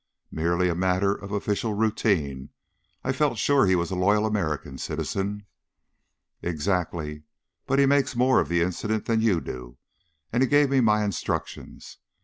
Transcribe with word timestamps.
"Merely 0.31 0.67
a 0.67 0.73
matter 0.73 1.13
of 1.13 1.31
official 1.31 1.75
routine. 1.75 2.49
I 3.03 3.11
felt 3.11 3.37
sure 3.37 3.67
he 3.67 3.75
was 3.75 3.91
a 3.91 3.95
loyal 3.95 4.25
American 4.25 4.79
citizen." 4.79 5.45
"Exactly. 6.41 7.21
But 7.67 7.77
he 7.77 7.85
makes 7.85 8.15
more 8.15 8.39
of 8.39 8.49
the 8.49 8.63
incident 8.63 9.05
than 9.05 9.21
you 9.21 9.39
do, 9.41 9.77
and 10.33 10.41
he 10.41 10.49
gave 10.49 10.71
me 10.71 10.81
my 10.81 11.03
instructions. 11.05 11.99